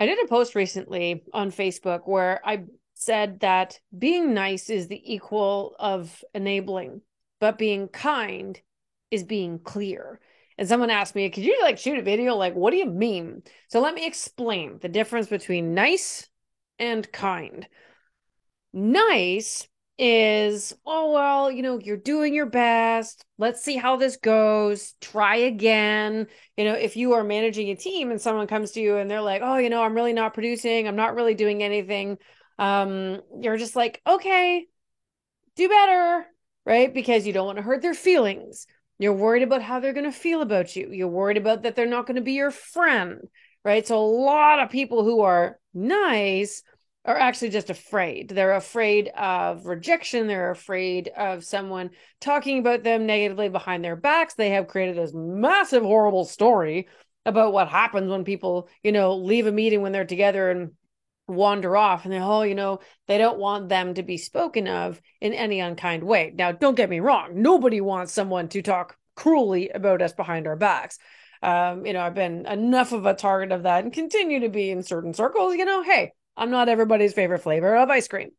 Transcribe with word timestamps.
I 0.00 0.06
did 0.06 0.22
a 0.22 0.28
post 0.28 0.54
recently 0.54 1.22
on 1.32 1.50
Facebook 1.50 2.00
where 2.06 2.40
I 2.44 2.64
said 2.94 3.40
that 3.40 3.78
being 3.96 4.34
nice 4.34 4.70
is 4.70 4.88
the 4.88 5.00
equal 5.14 5.76
of 5.78 6.24
enabling, 6.34 7.02
but 7.40 7.58
being 7.58 7.88
kind 7.88 8.60
is 9.10 9.24
being 9.24 9.58
clear. 9.58 10.20
And 10.56 10.68
someone 10.68 10.90
asked 10.90 11.14
me, 11.14 11.28
could 11.30 11.44
you 11.44 11.58
like 11.62 11.78
shoot 11.78 11.98
a 11.98 12.02
video? 12.02 12.36
Like, 12.36 12.54
what 12.54 12.70
do 12.70 12.76
you 12.76 12.86
mean? 12.86 13.42
So 13.68 13.80
let 13.80 13.94
me 13.94 14.06
explain 14.06 14.78
the 14.80 14.88
difference 14.88 15.26
between 15.26 15.74
nice 15.74 16.28
and 16.78 17.10
kind. 17.12 17.66
Nice 18.72 19.68
is, 19.96 20.72
oh, 20.84 21.12
well, 21.12 21.50
you 21.50 21.62
know, 21.62 21.78
you're 21.78 21.96
doing 21.96 22.34
your 22.34 22.46
best. 22.46 23.24
Let's 23.38 23.62
see 23.62 23.76
how 23.76 23.96
this 23.96 24.16
goes. 24.16 24.94
Try 25.00 25.36
again. 25.36 26.26
You 26.56 26.64
know, 26.64 26.74
if 26.74 26.96
you 26.96 27.12
are 27.12 27.24
managing 27.24 27.70
a 27.70 27.76
team 27.76 28.10
and 28.10 28.20
someone 28.20 28.46
comes 28.46 28.72
to 28.72 28.80
you 28.80 28.96
and 28.96 29.10
they're 29.10 29.20
like, 29.20 29.42
oh, 29.44 29.58
you 29.58 29.70
know, 29.70 29.82
I'm 29.82 29.94
really 29.94 30.12
not 30.12 30.34
producing, 30.34 30.88
I'm 30.88 30.96
not 30.96 31.14
really 31.14 31.34
doing 31.34 31.62
anything. 31.62 32.18
Um, 32.58 33.20
you're 33.40 33.56
just 33.56 33.76
like, 33.76 34.00
okay, 34.06 34.66
do 35.56 35.68
better, 35.68 36.26
right? 36.66 36.92
Because 36.92 37.26
you 37.26 37.32
don't 37.32 37.46
want 37.46 37.58
to 37.58 37.62
hurt 37.62 37.82
their 37.82 37.94
feelings. 37.94 38.66
You're 38.98 39.12
worried 39.12 39.42
about 39.42 39.62
how 39.62 39.80
they're 39.80 39.92
going 39.92 40.04
to 40.04 40.12
feel 40.12 40.40
about 40.40 40.74
you. 40.76 40.88
You're 40.90 41.08
worried 41.08 41.36
about 41.36 41.62
that 41.62 41.76
they're 41.76 41.86
not 41.86 42.06
going 42.06 42.16
to 42.16 42.22
be 42.22 42.32
your 42.32 42.50
friend, 42.50 43.20
right? 43.64 43.86
So 43.86 43.98
a 43.98 44.06
lot 44.06 44.60
of 44.60 44.70
people 44.70 45.04
who 45.04 45.20
are 45.22 45.58
nice 45.72 46.62
are 47.04 47.18
actually 47.18 47.50
just 47.50 47.70
afraid. 47.70 48.30
They're 48.30 48.54
afraid 48.54 49.08
of 49.08 49.66
rejection. 49.66 50.26
They're 50.26 50.50
afraid 50.50 51.08
of 51.08 51.44
someone 51.44 51.90
talking 52.20 52.58
about 52.58 52.82
them 52.82 53.06
negatively 53.06 53.50
behind 53.50 53.84
their 53.84 53.96
backs. 53.96 54.34
They 54.34 54.50
have 54.50 54.68
created 54.68 54.96
this 54.96 55.12
massive, 55.14 55.82
horrible 55.82 56.24
story 56.24 56.88
about 57.26 57.52
what 57.52 57.68
happens 57.68 58.10
when 58.10 58.24
people, 58.24 58.68
you 58.82 58.92
know, 58.92 59.16
leave 59.16 59.46
a 59.46 59.52
meeting 59.52 59.82
when 59.82 59.92
they're 59.92 60.04
together 60.04 60.50
and 60.50 60.72
wander 61.26 61.76
off 61.76 62.04
and 62.04 62.12
they're, 62.12 62.22
oh, 62.22 62.42
you 62.42 62.54
know, 62.54 62.80
they 63.06 63.18
don't 63.18 63.38
want 63.38 63.68
them 63.68 63.94
to 63.94 64.02
be 64.02 64.16
spoken 64.16 64.66
of 64.66 65.00
in 65.20 65.32
any 65.32 65.60
unkind 65.60 66.04
way. 66.04 66.32
Now, 66.34 66.52
don't 66.52 66.76
get 66.76 66.90
me 66.90 67.00
wrong. 67.00 67.42
Nobody 67.42 67.80
wants 67.80 68.12
someone 68.12 68.48
to 68.48 68.62
talk 68.62 68.96
cruelly 69.14 69.70
about 69.70 70.02
us 70.02 70.12
behind 70.12 70.46
our 70.46 70.56
backs. 70.56 70.98
Um, 71.42 71.84
you 71.84 71.92
know, 71.92 72.00
I've 72.00 72.14
been 72.14 72.46
enough 72.46 72.92
of 72.92 73.04
a 73.04 73.14
target 73.14 73.52
of 73.52 73.64
that 73.64 73.84
and 73.84 73.92
continue 73.92 74.40
to 74.40 74.48
be 74.48 74.70
in 74.70 74.82
certain 74.82 75.12
circles. 75.12 75.54
You 75.54 75.66
know, 75.66 75.82
hey, 75.82 76.12
I'm 76.36 76.50
not 76.50 76.68
everybody's 76.68 77.12
favorite 77.12 77.40
flavor 77.40 77.76
of 77.76 77.90
ice 77.90 78.08
cream. 78.08 78.30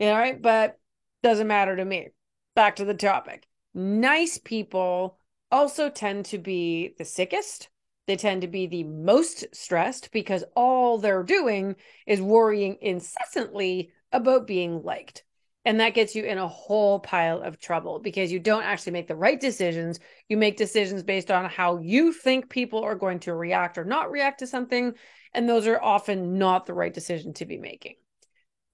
All 0.00 0.12
right. 0.12 0.40
But 0.40 0.78
doesn't 1.22 1.46
matter 1.46 1.76
to 1.76 1.84
me. 1.84 2.08
Back 2.54 2.76
to 2.76 2.84
the 2.84 2.94
topic. 2.94 3.46
Nice 3.74 4.38
people 4.38 5.18
also 5.50 5.90
tend 5.90 6.26
to 6.26 6.38
be 6.38 6.94
the 6.98 7.04
sickest. 7.04 7.68
They 8.06 8.16
tend 8.16 8.42
to 8.42 8.48
be 8.48 8.66
the 8.66 8.84
most 8.84 9.46
stressed 9.54 10.12
because 10.12 10.44
all 10.54 10.98
they're 10.98 11.22
doing 11.22 11.76
is 12.06 12.20
worrying 12.20 12.78
incessantly 12.80 13.90
about 14.12 14.46
being 14.46 14.82
liked. 14.82 15.23
And 15.64 15.80
that 15.80 15.94
gets 15.94 16.14
you 16.14 16.24
in 16.24 16.36
a 16.36 16.46
whole 16.46 17.00
pile 17.00 17.40
of 17.40 17.58
trouble 17.58 17.98
because 17.98 18.30
you 18.30 18.38
don't 18.38 18.64
actually 18.64 18.92
make 18.92 19.08
the 19.08 19.16
right 19.16 19.40
decisions. 19.40 19.98
You 20.28 20.36
make 20.36 20.58
decisions 20.58 21.02
based 21.02 21.30
on 21.30 21.48
how 21.48 21.78
you 21.78 22.12
think 22.12 22.50
people 22.50 22.84
are 22.84 22.94
going 22.94 23.20
to 23.20 23.34
react 23.34 23.78
or 23.78 23.84
not 23.84 24.10
react 24.10 24.40
to 24.40 24.46
something. 24.46 24.92
And 25.32 25.48
those 25.48 25.66
are 25.66 25.82
often 25.82 26.38
not 26.38 26.66
the 26.66 26.74
right 26.74 26.92
decision 26.92 27.32
to 27.34 27.46
be 27.46 27.56
making. 27.56 27.94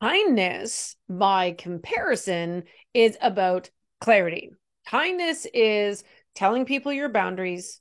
Kindness, 0.01 0.97
by 1.09 1.53
comparison, 1.53 2.65
is 2.93 3.17
about 3.21 3.71
clarity. 4.01 4.51
Kindness 4.87 5.47
is 5.55 6.03
telling 6.35 6.65
people 6.65 6.93
your 6.93 7.09
boundaries 7.09 7.81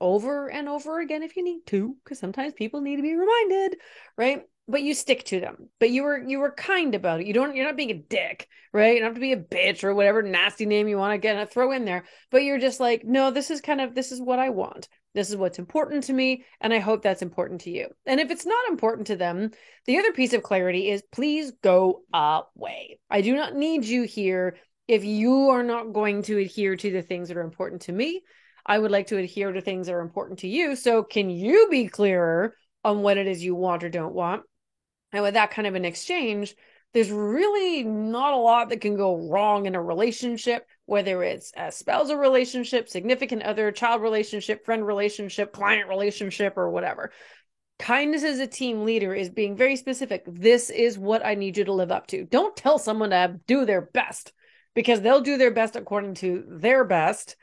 over 0.00 0.48
and 0.48 0.68
over 0.68 1.00
again 1.00 1.22
if 1.22 1.36
you 1.36 1.44
need 1.44 1.66
to, 1.66 1.96
because 2.04 2.18
sometimes 2.18 2.52
people 2.54 2.80
need 2.80 2.96
to 2.96 3.02
be 3.02 3.14
reminded, 3.14 3.76
right? 4.16 4.42
But 4.68 4.82
you 4.82 4.94
stick 4.94 5.24
to 5.24 5.40
them. 5.40 5.68
But 5.78 5.90
you 5.90 6.02
were 6.02 6.18
you 6.18 6.38
were 6.38 6.52
kind 6.52 6.94
about 6.94 7.20
it. 7.20 7.26
You 7.26 7.34
don't 7.34 7.54
you're 7.54 7.66
not 7.66 7.76
being 7.76 7.90
a 7.90 7.94
dick 7.94 8.48
right? 8.76 8.94
You 8.94 9.00
don't 9.00 9.08
have 9.08 9.14
to 9.14 9.20
be 9.20 9.32
a 9.32 9.36
bitch 9.36 9.84
or 9.84 9.94
whatever 9.94 10.22
nasty 10.22 10.66
name 10.66 10.86
you 10.86 10.98
want 10.98 11.14
to 11.14 11.18
get 11.18 11.50
throw 11.50 11.72
in 11.72 11.86
there. 11.86 12.04
But 12.30 12.44
you're 12.44 12.58
just 12.58 12.78
like 12.78 13.04
no 13.04 13.30
this 13.30 13.50
is 13.50 13.60
kind 13.60 13.80
of 13.80 13.94
this 13.94 14.12
is 14.12 14.20
what 14.20 14.38
i 14.38 14.50
want. 14.50 14.88
This 15.14 15.30
is 15.30 15.36
what's 15.36 15.58
important 15.58 16.04
to 16.04 16.12
me 16.12 16.44
and 16.60 16.74
i 16.74 16.78
hope 16.78 17.02
that's 17.02 17.22
important 17.22 17.62
to 17.62 17.70
you. 17.70 17.88
And 18.04 18.20
if 18.20 18.30
it's 18.30 18.46
not 18.46 18.68
important 18.68 19.08
to 19.08 19.16
them 19.16 19.50
the 19.86 19.98
other 19.98 20.12
piece 20.12 20.34
of 20.34 20.42
clarity 20.42 20.90
is 20.90 21.02
please 21.10 21.52
go 21.62 22.02
away. 22.12 22.98
I 23.10 23.22
do 23.22 23.34
not 23.34 23.54
need 23.54 23.84
you 23.84 24.02
here. 24.02 24.58
If 24.86 25.04
you 25.04 25.50
are 25.50 25.64
not 25.64 25.92
going 25.92 26.22
to 26.24 26.38
adhere 26.38 26.76
to 26.76 26.90
the 26.92 27.02
things 27.02 27.28
that 27.28 27.36
are 27.36 27.42
important 27.42 27.82
to 27.82 27.92
me 27.92 28.22
i 28.66 28.78
would 28.78 28.90
like 28.90 29.06
to 29.06 29.16
adhere 29.16 29.52
to 29.52 29.60
things 29.60 29.86
that 29.86 29.94
are 29.94 30.00
important 30.00 30.40
to 30.40 30.48
you. 30.48 30.76
So 30.76 31.02
can 31.02 31.30
you 31.30 31.68
be 31.70 31.88
clearer 31.88 32.54
on 32.84 33.00
what 33.02 33.16
it 33.16 33.26
is 33.26 33.42
you 33.42 33.54
want 33.54 33.84
or 33.84 33.88
don't 33.88 34.14
want 34.14 34.42
and 35.12 35.22
with 35.22 35.34
that 35.34 35.50
kind 35.50 35.66
of 35.66 35.74
an 35.74 35.84
exchange, 35.84 36.54
there's 36.92 37.10
really 37.10 37.84
not 37.84 38.32
a 38.32 38.38
lot 38.38 38.70
that 38.70 38.80
can 38.80 38.96
go 38.96 39.28
wrong 39.28 39.66
in 39.66 39.74
a 39.74 39.82
relationship, 39.82 40.66
whether 40.86 41.22
it's 41.22 41.52
a 41.56 41.70
spousal 41.70 42.16
relationship, 42.16 42.88
significant 42.88 43.42
other, 43.42 43.70
child 43.70 44.00
relationship, 44.02 44.64
friend 44.64 44.86
relationship, 44.86 45.52
client 45.52 45.88
relationship, 45.88 46.56
or 46.56 46.70
whatever. 46.70 47.12
Kindness 47.78 48.24
as 48.24 48.38
a 48.38 48.46
team 48.46 48.84
leader 48.84 49.14
is 49.14 49.28
being 49.28 49.56
very 49.56 49.76
specific. 49.76 50.22
This 50.26 50.70
is 50.70 50.98
what 50.98 51.24
I 51.24 51.34
need 51.34 51.58
you 51.58 51.64
to 51.64 51.72
live 51.74 51.92
up 51.92 52.06
to. 52.08 52.24
Don't 52.24 52.56
tell 52.56 52.78
someone 52.78 53.10
to 53.10 53.38
do 53.46 53.66
their 53.66 53.82
best 53.82 54.32
because 54.74 55.02
they'll 55.02 55.20
do 55.20 55.36
their 55.36 55.50
best 55.50 55.76
according 55.76 56.14
to 56.14 56.44
their 56.48 56.84
best. 56.84 57.36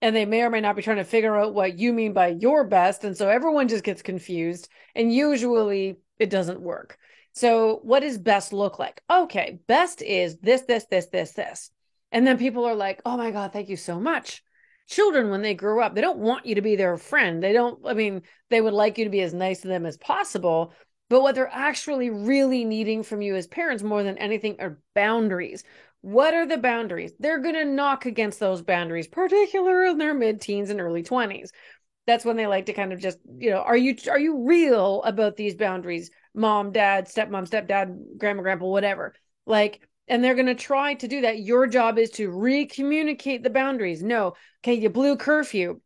And 0.00 0.14
they 0.14 0.26
may 0.26 0.42
or 0.42 0.50
may 0.50 0.60
not 0.60 0.76
be 0.76 0.82
trying 0.82 0.98
to 0.98 1.04
figure 1.04 1.34
out 1.34 1.54
what 1.54 1.78
you 1.78 1.92
mean 1.92 2.12
by 2.12 2.28
your 2.28 2.64
best. 2.64 3.02
And 3.02 3.16
so 3.16 3.28
everyone 3.28 3.66
just 3.66 3.82
gets 3.82 4.02
confused. 4.02 4.68
And 4.94 5.12
usually 5.12 5.96
it 6.18 6.30
doesn't 6.30 6.60
work. 6.60 6.98
So, 7.32 7.80
what 7.82 8.00
does 8.00 8.16
best 8.18 8.52
look 8.52 8.78
like? 8.78 9.02
Okay, 9.10 9.60
best 9.66 10.00
is 10.00 10.38
this, 10.38 10.62
this, 10.62 10.86
this, 10.90 11.06
this, 11.06 11.32
this. 11.32 11.70
And 12.10 12.26
then 12.26 12.38
people 12.38 12.64
are 12.64 12.74
like, 12.74 13.02
oh 13.04 13.16
my 13.16 13.30
God, 13.30 13.52
thank 13.52 13.68
you 13.68 13.76
so 13.76 14.00
much. 14.00 14.42
Children, 14.88 15.30
when 15.30 15.42
they 15.42 15.54
grow 15.54 15.82
up, 15.82 15.94
they 15.94 16.00
don't 16.00 16.18
want 16.18 16.46
you 16.46 16.54
to 16.54 16.62
be 16.62 16.76
their 16.76 16.96
friend. 16.96 17.42
They 17.42 17.52
don't, 17.52 17.78
I 17.84 17.92
mean, 17.92 18.22
they 18.48 18.60
would 18.60 18.72
like 18.72 18.96
you 18.96 19.04
to 19.04 19.10
be 19.10 19.20
as 19.20 19.34
nice 19.34 19.60
to 19.62 19.68
them 19.68 19.84
as 19.84 19.98
possible. 19.98 20.72
But 21.10 21.22
what 21.22 21.34
they're 21.34 21.50
actually 21.52 22.10
really 22.10 22.64
needing 22.64 23.02
from 23.02 23.20
you 23.20 23.36
as 23.36 23.46
parents 23.46 23.82
more 23.82 24.02
than 24.02 24.18
anything 24.18 24.56
are 24.60 24.80
boundaries. 24.94 25.62
What 26.00 26.34
are 26.34 26.46
the 26.46 26.58
boundaries? 26.58 27.12
They're 27.18 27.40
going 27.40 27.54
to 27.54 27.64
knock 27.64 28.06
against 28.06 28.40
those 28.40 28.62
boundaries, 28.62 29.08
particularly 29.08 29.90
in 29.90 29.98
their 29.98 30.14
mid 30.14 30.40
teens 30.40 30.70
and 30.70 30.80
early 30.80 31.02
20s 31.02 31.50
that's 32.06 32.24
when 32.24 32.36
they 32.36 32.46
like 32.46 32.66
to 32.66 32.72
kind 32.72 32.92
of 32.92 33.00
just 33.00 33.18
you 33.38 33.50
know 33.50 33.58
are 33.58 33.76
you 33.76 33.96
are 34.10 34.18
you 34.18 34.46
real 34.46 35.02
about 35.02 35.36
these 35.36 35.54
boundaries? 35.54 36.10
Mom 36.34 36.72
dad 36.72 37.06
stepmom 37.06 37.48
stepdad 37.48 38.18
grandma 38.18 38.42
grandpa 38.42 38.66
whatever. 38.66 39.14
Like 39.46 39.80
and 40.08 40.22
they're 40.22 40.34
going 40.34 40.46
to 40.46 40.54
try 40.54 40.94
to 40.94 41.08
do 41.08 41.22
that. 41.22 41.40
Your 41.40 41.66
job 41.66 41.98
is 41.98 42.10
to 42.12 42.30
recommunicate 42.30 43.42
the 43.42 43.50
boundaries. 43.50 44.02
No. 44.02 44.34
Okay 44.64 44.74
you 44.74 44.88
blew 44.88 45.16
curfew. 45.16 45.80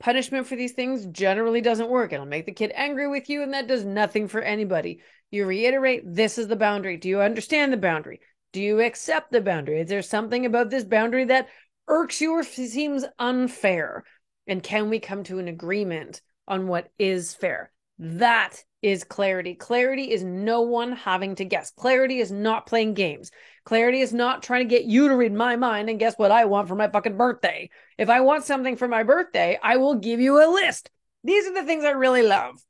Punishment 0.00 0.46
for 0.46 0.54
these 0.54 0.72
things 0.72 1.06
generally 1.06 1.60
doesn't 1.60 1.90
work. 1.90 2.12
It'll 2.12 2.24
make 2.24 2.46
the 2.46 2.52
kid 2.52 2.70
angry 2.74 3.08
with 3.08 3.28
you 3.28 3.42
and 3.42 3.52
that 3.52 3.66
does 3.66 3.84
nothing 3.84 4.28
for 4.28 4.40
anybody. 4.40 5.00
You 5.32 5.44
reiterate 5.44 6.02
this 6.06 6.38
is 6.38 6.46
the 6.46 6.56
boundary. 6.56 6.96
Do 6.96 7.08
you 7.08 7.20
understand 7.20 7.72
the 7.72 7.78
boundary? 7.78 8.20
Do 8.52 8.62
you 8.62 8.80
accept 8.80 9.32
the 9.32 9.40
boundary? 9.40 9.80
Is 9.80 9.88
there 9.88 10.02
something 10.02 10.46
about 10.46 10.70
this 10.70 10.84
boundary 10.84 11.24
that 11.24 11.48
irks 11.88 12.20
you 12.20 12.32
or 12.32 12.44
seems 12.44 13.04
unfair 13.18 14.04
and 14.48 14.62
can 14.62 14.90
we 14.90 14.98
come 14.98 15.22
to 15.24 15.38
an 15.38 15.46
agreement 15.46 16.22
on 16.48 16.66
what 16.66 16.90
is 16.98 17.34
fair? 17.34 17.70
That 17.98 18.64
is 18.80 19.04
clarity. 19.04 19.54
Clarity 19.54 20.10
is 20.10 20.22
no 20.22 20.62
one 20.62 20.92
having 20.92 21.34
to 21.36 21.44
guess. 21.44 21.70
Clarity 21.72 22.20
is 22.20 22.30
not 22.30 22.66
playing 22.66 22.94
games. 22.94 23.30
Clarity 23.64 24.00
is 24.00 24.12
not 24.12 24.42
trying 24.42 24.66
to 24.66 24.74
get 24.74 24.84
you 24.84 25.08
to 25.08 25.16
read 25.16 25.32
my 25.32 25.56
mind 25.56 25.90
and 25.90 25.98
guess 25.98 26.14
what 26.16 26.30
I 26.30 26.46
want 26.46 26.68
for 26.68 26.76
my 26.76 26.88
fucking 26.88 27.16
birthday. 27.16 27.70
If 27.98 28.08
I 28.08 28.20
want 28.20 28.44
something 28.44 28.76
for 28.76 28.88
my 28.88 29.02
birthday, 29.02 29.58
I 29.62 29.76
will 29.76 29.96
give 29.96 30.20
you 30.20 30.42
a 30.42 30.48
list. 30.50 30.90
These 31.24 31.46
are 31.48 31.54
the 31.54 31.64
things 31.64 31.84
I 31.84 31.90
really 31.90 32.22
love. 32.22 32.62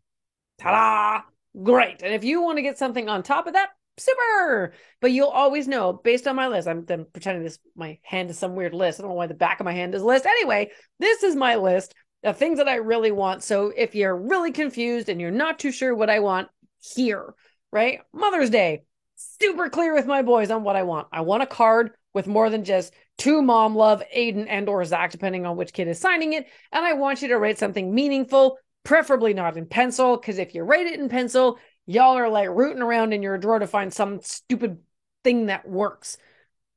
Ta 0.59 0.71
da! 0.71 1.63
Great. 1.63 2.03
And 2.03 2.15
if 2.15 2.25
you 2.25 2.43
want 2.43 2.57
to 2.59 2.63
get 2.63 2.79
something 2.79 3.09
on 3.09 3.23
top 3.23 3.47
of 3.47 3.53
that, 3.53 3.69
super. 3.99 4.73
But 5.01 5.13
you'll 5.13 5.29
always 5.29 5.69
know 5.69 5.93
based 5.93 6.27
on 6.27 6.37
my 6.37 6.49
list. 6.49 6.69
I'm, 6.69 6.85
I'm 6.89 7.07
pretending 7.13 7.45
this 7.45 7.59
my 7.77 7.99
hand 8.03 8.31
is 8.31 8.39
some 8.39 8.55
weird 8.55 8.75
list. 8.75 8.99
I 8.99 9.03
don't 9.03 9.11
know 9.11 9.17
why 9.17 9.27
the 9.27 9.35
back 9.35 9.61
of 9.61 9.65
my 9.65 9.73
hand 9.73 9.95
is 9.95 10.03
list. 10.03 10.27
Anyway, 10.27 10.71
this 10.99 11.23
is 11.23 11.37
my 11.37 11.57
list 11.57 11.95
of 12.25 12.37
things 12.37 12.59
that 12.59 12.69
I 12.69 12.77
really 12.77 13.13
want. 13.13 13.43
So 13.43 13.73
if 13.77 13.95
you're 13.95 14.17
really 14.17 14.53
confused 14.53 15.09
and 15.09 15.21
you're 15.21 15.31
not 15.31 15.59
too 15.59 15.71
sure 15.71 15.95
what 15.95 16.11
I 16.11 16.21
want, 16.21 16.49
here, 16.95 17.35
right? 17.73 18.01
Mother's 18.13 18.51
Day, 18.51 18.85
super 19.17 19.69
clear 19.69 19.95
with 19.95 20.07
my 20.07 20.23
boys 20.23 20.51
on 20.51 20.63
what 20.63 20.77
I 20.77 20.85
want. 20.85 21.09
I 21.13 21.23
want 21.23 21.43
a 21.43 21.47
card 21.47 21.91
with 22.15 22.27
more 22.27 22.51
than 22.51 22.65
just 22.65 22.95
to 23.19 23.43
mom 23.43 23.75
love 23.75 24.03
Aiden 24.17 24.47
and 24.49 24.69
or 24.69 24.85
Zach, 24.85 25.11
depending 25.11 25.45
on 25.45 25.57
which 25.57 25.73
kid 25.73 25.89
is 25.89 25.99
signing 25.99 26.35
it. 26.35 26.47
And 26.73 26.85
I 26.85 26.93
want 26.95 27.23
you 27.23 27.29
to 27.29 27.39
write 27.39 27.59
something 27.59 27.95
meaningful, 27.95 28.59
preferably 28.85 29.35
not 29.35 29.57
in 29.57 29.67
pencil, 29.67 30.17
because 30.17 30.39
if 30.39 30.55
you 30.55 30.63
write 30.63 30.87
it 30.87 31.01
in 31.01 31.09
pencil, 31.09 31.59
y'all 31.89 32.19
are 32.19 32.29
like 32.29 32.51
rooting 32.51 32.83
around 32.83 33.13
in 33.13 33.23
your 33.23 33.39
drawer 33.39 33.59
to 33.59 33.67
find 33.67 33.93
some 33.93 34.21
stupid 34.21 34.79
thing 35.25 35.47
that 35.47 35.69
works. 35.69 36.19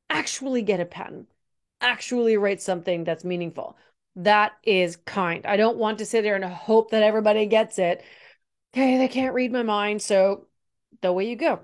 Actually 0.09 0.63
get 0.63 0.79
a 0.79 0.85
pen. 0.85 1.27
Actually 1.81 2.37
write 2.37 2.61
something 2.61 3.03
that's 3.03 3.23
meaningful. 3.23 3.77
That 4.15 4.53
is 4.63 4.95
kind. 4.95 5.45
I 5.45 5.57
don't 5.57 5.77
want 5.77 5.99
to 5.99 6.05
sit 6.05 6.23
there 6.23 6.35
and 6.35 6.45
hope 6.45 6.91
that 6.91 7.03
everybody 7.03 7.45
gets 7.45 7.77
it. 7.77 8.03
okay, 8.73 8.97
they 8.97 9.07
can't 9.07 9.35
read 9.35 9.51
my 9.51 9.63
mind. 9.63 10.01
So 10.01 10.47
the 11.01 11.13
way 11.13 11.29
you 11.29 11.35
go. 11.35 11.59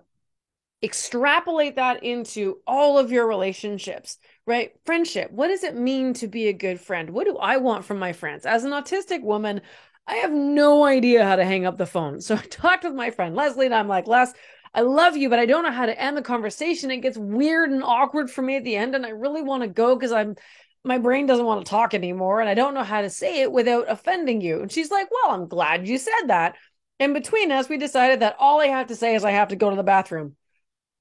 Extrapolate 0.83 1.77
that 1.77 2.03
into 2.03 2.59
all 2.67 2.99
of 2.99 3.11
your 3.11 3.27
relationships, 3.27 4.19
right? 4.45 4.73
Friendship. 4.85 5.31
What 5.31 5.47
does 5.47 5.63
it 5.63 5.75
mean 5.75 6.13
to 6.15 6.27
be 6.27 6.47
a 6.47 6.53
good 6.53 6.79
friend? 6.79 7.09
What 7.09 7.25
do 7.25 7.37
I 7.37 7.57
want 7.57 7.85
from 7.85 7.97
my 7.97 8.13
friends? 8.13 8.45
As 8.45 8.63
an 8.63 8.71
autistic 8.71 9.23
woman, 9.23 9.61
I 10.07 10.15
have 10.15 10.31
no 10.31 10.85
idea 10.85 11.25
how 11.25 11.35
to 11.35 11.45
hang 11.45 11.65
up 11.65 11.77
the 11.77 11.85
phone. 11.85 12.21
So 12.21 12.35
I 12.35 12.41
talked 12.41 12.83
with 12.83 12.93
my 12.93 13.11
friend 13.11 13.35
Leslie 13.35 13.65
and 13.65 13.75
I'm 13.75 13.87
like, 13.87 14.07
Les, 14.07 14.33
I 14.73 14.81
love 14.81 15.17
you, 15.17 15.29
but 15.29 15.39
I 15.39 15.45
don't 15.45 15.63
know 15.63 15.71
how 15.71 15.85
to 15.85 16.01
end 16.01 16.17
the 16.17 16.21
conversation. 16.21 16.91
It 16.91 16.97
gets 16.97 17.17
weird 17.17 17.71
and 17.71 17.83
awkward 17.83 18.29
for 18.29 18.41
me 18.41 18.57
at 18.57 18.63
the 18.63 18.75
end. 18.75 18.95
And 18.95 19.05
I 19.05 19.09
really 19.09 19.41
want 19.41 19.63
to 19.63 19.69
go 19.69 19.95
because 19.95 20.11
I'm 20.11 20.35
my 20.83 20.97
brain 20.97 21.25
doesn't 21.25 21.45
want 21.45 21.65
to 21.65 21.69
talk 21.69 21.93
anymore 21.93 22.39
and 22.39 22.49
I 22.49 22.53
don't 22.53 22.73
know 22.73 22.83
how 22.83 23.01
to 23.01 23.09
say 23.09 23.41
it 23.41 23.51
without 23.51 23.89
offending 23.89 24.39
you. 24.39 24.61
And 24.61 24.71
she's 24.71 24.91
like, 24.91 25.09
Well, 25.11 25.35
I'm 25.35 25.47
glad 25.47 25.87
you 25.87 25.97
said 25.97 26.27
that. 26.27 26.55
And 26.99 27.13
between 27.13 27.51
us, 27.51 27.69
we 27.69 27.77
decided 27.77 28.21
that 28.21 28.37
all 28.39 28.61
I 28.61 28.67
have 28.67 28.87
to 28.87 28.95
say 28.95 29.15
is 29.15 29.23
I 29.23 29.31
have 29.31 29.49
to 29.49 29.55
go 29.55 29.69
to 29.69 29.75
the 29.75 29.83
bathroom. 29.83 30.35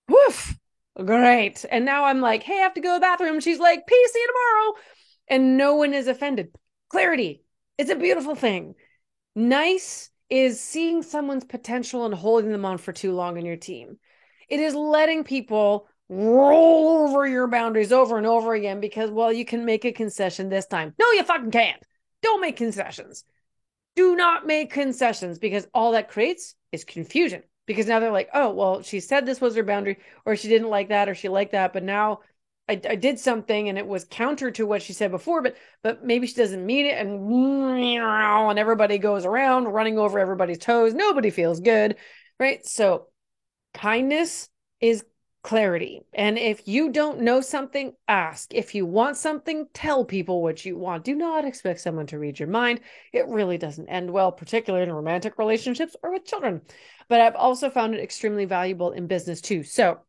Woof. 0.09 0.57
Great. 1.03 1.65
And 1.71 1.85
now 1.85 2.05
I'm 2.05 2.21
like, 2.21 2.43
hey, 2.43 2.59
I 2.59 2.63
have 2.63 2.75
to 2.75 2.81
go 2.81 2.95
to 2.95 2.97
the 2.97 3.01
bathroom. 3.01 3.41
She's 3.41 3.59
like, 3.59 3.87
peace, 3.87 4.13
see 4.13 4.19
you 4.19 4.27
tomorrow. 4.29 4.75
And 5.29 5.57
no 5.57 5.75
one 5.75 5.93
is 5.93 6.09
offended. 6.09 6.55
Clarity. 6.89 7.43
It's 7.77 7.91
a 7.91 7.97
beautiful 7.97 8.35
thing. 8.35 8.75
Nice 9.37 10.11
is 10.31 10.61
seeing 10.61 11.03
someone's 11.03 11.45
potential 11.45 12.07
and 12.07 12.15
holding 12.15 12.51
them 12.51 12.65
on 12.65 12.79
for 12.79 12.93
too 12.93 13.13
long 13.13 13.37
in 13.37 13.45
your 13.45 13.57
team. 13.57 13.99
It 14.49 14.61
is 14.61 14.75
letting 14.75 15.25
people 15.25 15.89
roll 16.09 17.07
over 17.07 17.27
your 17.27 17.47
boundaries 17.47 17.93
over 17.93 18.17
and 18.17 18.27
over 18.27 18.55
again 18.55 18.81
because, 18.81 19.11
well, 19.11 19.33
you 19.33 19.45
can 19.45 19.67
make 19.67 19.85
a 19.85 19.93
concession 19.93 20.49
this 20.49 20.67
time. 20.67 20.95
No, 20.99 21.11
you 21.13 21.23
fucking 21.23 21.51
can't. 21.51 21.83
Don't 22.23 22.41
make 22.41 22.57
concessions. 22.57 23.25
Do 23.95 24.17
not 24.17 24.47
make 24.47 24.73
concessions 24.73 25.39
because 25.39 25.69
all 25.75 25.93
that 25.93 26.09
creates 26.09 26.55
is 26.73 26.85
confusion. 26.85 27.43
Because 27.67 27.87
now 27.87 28.01
they're 28.01 28.13
like, 28.13 28.31
oh, 28.33 28.51
well, 28.55 28.83
she 28.83 29.01
said 29.01 29.27
this 29.27 29.41
was 29.41 29.57
her 29.57 29.65
boundary, 29.65 29.99
or 30.25 30.37
she 30.37 30.49
didn't 30.49 30.71
like 30.71 30.89
that, 30.89 31.09
or 31.09 31.15
she 31.15 31.29
liked 31.29 31.53
that, 31.53 31.73
but 31.73 31.83
now 31.83 32.21
I, 32.69 32.81
I, 32.89 32.97
did 32.97 33.21
something 33.21 33.69
and 33.69 33.79
it 33.79 33.87
was 33.87 34.05
counter 34.05 34.51
to 34.53 34.67
what 34.67 34.83
she 34.83 34.93
said 34.93 35.11
before, 35.13 35.41
but 35.41 35.57
but 35.83 36.05
maybe 36.05 36.27
she 36.27 36.35
doesn't 36.35 36.67
mean 36.67 36.87
it, 36.87 36.99
and 36.99 37.31
and 37.31 38.59
everybody 38.59 38.99
goes 38.99 39.25
around 39.25 39.69
running 39.69 39.99
over 39.99 40.19
everybody's 40.19 40.59
toes. 40.59 40.93
Nobody 40.93 41.31
feels 41.31 41.61
good, 41.61 41.97
right? 42.41 42.67
So 42.67 43.07
kindness 43.73 44.49
is 44.81 45.05
clarity. 45.47 46.03
And 46.13 46.39
if 46.39 46.67
you 46.67 46.91
don't 46.91 47.21
know 47.21 47.41
something, 47.41 47.93
ask. 48.09 48.53
If 48.53 48.75
you 48.75 48.85
want 48.85 49.17
something, 49.17 49.69
tell 49.73 50.05
people 50.05 50.43
what 50.43 50.65
you 50.65 50.77
want. 50.77 51.05
Do 51.05 51.15
not 51.15 51.45
expect 51.45 51.81
someone 51.81 52.09
to 52.09 52.19
read 52.19 52.41
your 52.41 52.49
mind. 52.49 52.81
It 53.13 53.29
really 53.29 53.57
doesn't 53.57 53.89
end 53.89 54.11
well, 54.11 54.33
particularly 54.33 54.85
in 54.85 54.93
romantic 54.93 55.39
relationships 55.39 55.95
or 56.03 56.11
with 56.11 56.25
children. 56.25 56.63
But 57.09 57.21
I've 57.21 57.37
also 57.37 57.71
found 57.71 57.95
it 57.95 58.03
extremely 58.03 58.45
valuable 58.45 58.91
in 58.91 59.07
business 59.07 59.41
too. 59.41 59.63
So 59.63 60.01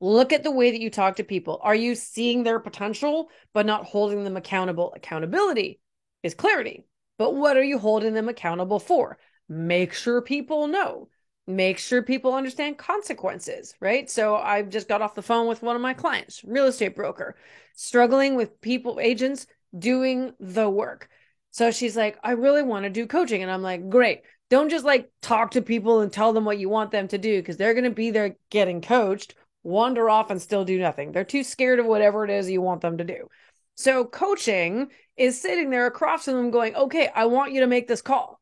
look 0.00 0.32
at 0.32 0.42
the 0.42 0.50
way 0.50 0.70
that 0.70 0.80
you 0.80 0.90
talk 0.90 1.16
to 1.16 1.24
people. 1.24 1.60
Are 1.62 1.74
you 1.74 1.94
seeing 1.94 2.42
their 2.42 2.60
potential, 2.60 3.28
but 3.52 3.66
not 3.66 3.84
holding 3.84 4.24
them 4.24 4.36
accountable? 4.36 4.92
Accountability 4.94 5.80
is 6.22 6.34
clarity. 6.34 6.84
But 7.18 7.34
what 7.34 7.56
are 7.56 7.62
you 7.62 7.78
holding 7.78 8.14
them 8.14 8.28
accountable 8.28 8.80
for? 8.80 9.18
Make 9.48 9.92
sure 9.92 10.20
people 10.20 10.66
know 10.66 11.08
make 11.46 11.78
sure 11.78 12.02
people 12.02 12.34
understand 12.34 12.78
consequences, 12.78 13.74
right? 13.80 14.10
So 14.10 14.36
I 14.36 14.62
just 14.62 14.88
got 14.88 15.02
off 15.02 15.14
the 15.14 15.22
phone 15.22 15.46
with 15.46 15.62
one 15.62 15.76
of 15.76 15.82
my 15.82 15.94
clients, 15.94 16.42
real 16.44 16.66
estate 16.66 16.96
broker, 16.96 17.36
struggling 17.74 18.34
with 18.34 18.60
people, 18.60 18.98
agents 19.00 19.46
doing 19.76 20.32
the 20.40 20.68
work. 20.68 21.08
So 21.50 21.70
she's 21.70 21.96
like, 21.96 22.18
I 22.22 22.32
really 22.32 22.62
want 22.62 22.84
to 22.84 22.90
do 22.90 23.06
coaching. 23.06 23.42
And 23.42 23.50
I'm 23.50 23.62
like, 23.62 23.88
great. 23.88 24.22
Don't 24.50 24.70
just 24.70 24.84
like 24.84 25.10
talk 25.20 25.52
to 25.52 25.62
people 25.62 26.00
and 26.00 26.12
tell 26.12 26.32
them 26.32 26.44
what 26.44 26.58
you 26.58 26.68
want 26.68 26.90
them 26.90 27.08
to 27.08 27.18
do 27.18 27.40
because 27.40 27.56
they're 27.56 27.74
going 27.74 27.84
to 27.84 27.90
be 27.90 28.10
there 28.10 28.36
getting 28.50 28.80
coached, 28.80 29.34
wander 29.64 30.08
off 30.08 30.30
and 30.30 30.40
still 30.40 30.64
do 30.64 30.78
nothing. 30.78 31.10
They're 31.10 31.24
too 31.24 31.42
scared 31.42 31.80
of 31.80 31.86
whatever 31.86 32.24
it 32.24 32.30
is 32.30 32.48
you 32.48 32.62
want 32.62 32.82
them 32.82 32.98
to 32.98 33.04
do. 33.04 33.28
So 33.74 34.04
coaching 34.04 34.90
is 35.16 35.40
sitting 35.40 35.70
there 35.70 35.86
across 35.86 36.26
from 36.26 36.34
them 36.34 36.50
going, 36.52 36.76
okay, 36.76 37.10
I 37.12 37.26
want 37.26 37.52
you 37.52 37.60
to 37.60 37.66
make 37.66 37.88
this 37.88 38.02
call. 38.02 38.40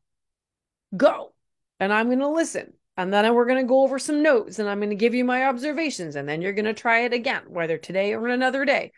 Go. 0.95 1.33
And 1.79 1.91
I'm 1.91 2.07
going 2.07 2.19
to 2.19 2.27
listen 2.27 2.73
and 2.95 3.11
then 3.11 3.33
we're 3.33 3.47
going 3.47 3.63
to 3.63 3.67
go 3.67 3.81
over 3.81 3.97
some 3.97 4.21
notes 4.21 4.59
and 4.59 4.69
I'm 4.69 4.79
going 4.79 4.91
to 4.91 4.95
give 4.95 5.15
you 5.15 5.25
my 5.25 5.45
observations. 5.45 6.15
And 6.15 6.29
then 6.29 6.41
you're 6.41 6.53
going 6.53 6.65
to 6.65 6.73
try 6.73 6.99
it 7.01 7.13
again, 7.13 7.43
whether 7.47 7.77
today 7.77 8.13
or 8.13 8.27
another 8.27 8.65
day. 8.65 8.91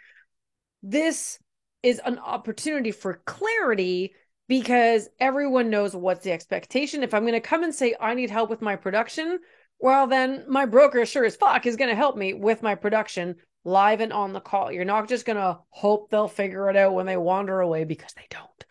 This 0.84 1.40
is 1.82 2.02
an 2.04 2.20
opportunity 2.20 2.92
for 2.92 3.22
clarity 3.26 4.14
because 4.48 5.08
everyone 5.20 5.70
knows 5.70 5.96
what's 5.96 6.24
the 6.24 6.34
expectation. 6.34 7.04
If 7.04 7.14
I'm 7.14 7.24
going 7.24 7.34
to 7.34 7.40
come 7.40 7.64
and 7.64 7.74
say, 7.74 7.96
I 8.00 8.14
need 8.14 8.30
help 8.30 8.50
with 8.50 8.62
my 8.62 8.76
production, 8.76 9.40
well, 9.80 10.08
then 10.08 10.46
my 10.48 10.66
broker, 10.66 11.06
sure 11.06 11.26
as 11.26 11.36
fuck, 11.36 11.66
is 11.66 11.76
going 11.76 11.90
to 11.90 11.96
help 11.96 12.18
me 12.18 12.34
with 12.34 12.64
my 12.64 12.76
production 12.76 13.36
live 13.64 14.00
and 14.00 14.14
on 14.14 14.32
the 14.32 14.40
call. 14.40 14.72
You're 14.72 14.86
not 14.86 15.10
just 15.10 15.26
going 15.26 15.38
to 15.38 15.60
hope 15.70 16.10
they'll 16.10 16.28
figure 16.28 16.70
it 16.70 16.76
out 16.76 16.94
when 16.94 17.06
they 17.06 17.18
wander 17.18 17.60
away 17.60 17.84
because 17.84 18.14
they 18.14 18.28
don't. 18.30 18.66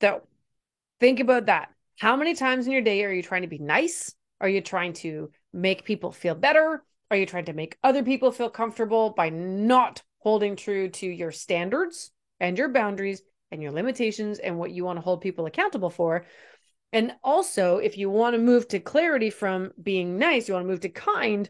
So 0.00 0.22
think 1.00 1.20
about 1.20 1.46
that. 1.46 1.70
How 1.98 2.16
many 2.16 2.34
times 2.34 2.66
in 2.66 2.72
your 2.72 2.82
day 2.82 3.04
are 3.04 3.12
you 3.12 3.22
trying 3.22 3.42
to 3.42 3.48
be 3.48 3.58
nice? 3.58 4.14
Are 4.40 4.48
you 4.48 4.60
trying 4.60 4.92
to 4.94 5.30
make 5.52 5.84
people 5.84 6.12
feel 6.12 6.34
better? 6.34 6.82
Are 7.10 7.16
you 7.16 7.24
trying 7.24 7.46
to 7.46 7.52
make 7.52 7.78
other 7.82 8.02
people 8.02 8.32
feel 8.32 8.50
comfortable 8.50 9.10
by 9.10 9.30
not 9.30 10.02
holding 10.18 10.56
true 10.56 10.90
to 10.90 11.06
your 11.06 11.30
standards 11.30 12.10
and 12.40 12.58
your 12.58 12.68
boundaries 12.68 13.22
and 13.50 13.62
your 13.62 13.72
limitations 13.72 14.38
and 14.38 14.58
what 14.58 14.72
you 14.72 14.84
want 14.84 14.98
to 14.98 15.02
hold 15.02 15.20
people 15.20 15.46
accountable 15.46 15.88
for? 15.88 16.26
And 16.92 17.14
also, 17.22 17.78
if 17.78 17.98
you 17.98 18.08
want 18.08 18.34
to 18.34 18.40
move 18.40 18.68
to 18.68 18.80
clarity 18.80 19.30
from 19.30 19.72
being 19.82 20.18
nice, 20.18 20.48
you 20.48 20.54
want 20.54 20.64
to 20.64 20.70
move 20.70 20.80
to 20.80 20.88
kind, 20.88 21.48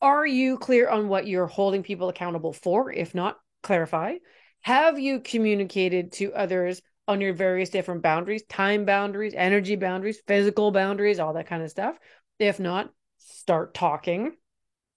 are 0.00 0.26
you 0.26 0.58
clear 0.58 0.88
on 0.88 1.08
what 1.08 1.26
you're 1.26 1.46
holding 1.46 1.82
people 1.82 2.08
accountable 2.08 2.52
for? 2.52 2.90
If 2.90 3.14
not, 3.14 3.38
clarify. 3.62 4.16
Have 4.62 4.98
you 4.98 5.20
communicated 5.20 6.12
to 6.12 6.32
others 6.32 6.80
on 7.06 7.20
your 7.20 7.34
various 7.34 7.70
different 7.70 8.02
boundaries 8.02 8.42
time 8.44 8.84
boundaries, 8.84 9.34
energy 9.36 9.76
boundaries, 9.76 10.20
physical 10.26 10.70
boundaries, 10.70 11.18
all 11.18 11.34
that 11.34 11.46
kind 11.46 11.62
of 11.62 11.70
stuff. 11.70 11.98
If 12.38 12.58
not, 12.58 12.90
start 13.18 13.74
talking. 13.74 14.32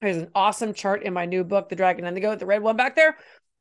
There's 0.02 0.18
an 0.18 0.32
awesome 0.36 0.74
chart 0.74 1.04
in 1.04 1.14
my 1.14 1.26
new 1.26 1.44
book, 1.44 1.70
The 1.70 1.76
Dragon 1.76 2.06
and 2.06 2.16
the 2.16 2.22
Goat, 2.22 2.40
the 2.40 2.46
red 2.46 2.62
one 2.62 2.78
back 2.78 2.96
there, 2.96 3.18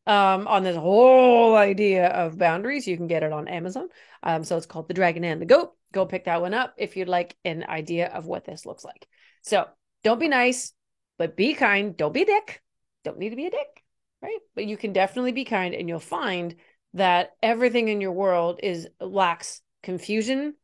um, 0.06 0.46
on 0.46 0.62
this 0.62 0.76
whole 0.76 1.56
idea 1.56 2.08
of 2.08 2.38
boundaries. 2.38 2.86
You 2.86 2.96
can 2.96 3.06
get 3.06 3.22
it 3.22 3.32
on 3.32 3.48
Amazon. 3.48 3.88
Um, 4.22 4.44
so 4.44 4.56
it's 4.56 4.66
called 4.66 4.88
The 4.88 4.94
Dragon 4.94 5.24
and 5.24 5.40
the 5.40 5.46
Goat. 5.46 5.72
Go 5.92 6.06
pick 6.06 6.24
that 6.24 6.40
one 6.40 6.54
up 6.54 6.74
if 6.76 6.96
you'd 6.96 7.08
like 7.08 7.36
an 7.44 7.64
idea 7.68 8.08
of 8.08 8.26
what 8.26 8.44
this 8.44 8.66
looks 8.66 8.84
like. 8.84 9.06
So 9.42 9.66
don't 10.04 10.20
be 10.20 10.28
nice, 10.28 10.72
but 11.18 11.36
be 11.36 11.54
kind. 11.54 11.96
Don't 11.96 12.14
be 12.14 12.22
a 12.22 12.26
dick. 12.26 12.62
Don't 13.04 13.18
need 13.18 13.30
to 13.30 13.36
be 13.36 13.46
a 13.46 13.50
dick, 13.50 13.84
right? 14.22 14.38
But 14.54 14.66
you 14.66 14.76
can 14.76 14.92
definitely 14.92 15.32
be 15.32 15.44
kind, 15.44 15.74
and 15.74 15.88
you'll 15.88 16.00
find 16.00 16.56
that 16.94 17.32
everything 17.42 17.88
in 17.88 18.00
your 18.00 18.12
world 18.12 18.60
is 18.62 18.88
lacks 19.00 19.60
confusion 19.82 20.54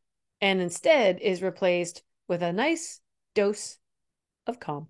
and 0.41 0.61
instead 0.61 1.19
is 1.19 1.41
replaced 1.41 2.03
with 2.27 2.43
a 2.43 2.51
nice 2.51 2.99
dose 3.33 3.77
of 4.45 4.59
calm. 4.59 4.87